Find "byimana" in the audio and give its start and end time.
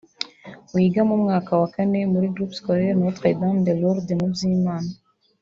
4.33-4.91